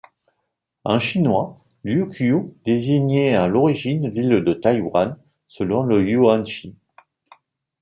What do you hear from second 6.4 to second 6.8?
Shi.